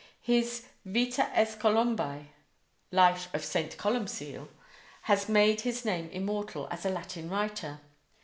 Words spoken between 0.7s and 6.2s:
"Vita S. Columbae" ("Life of St. Columcille") has made his name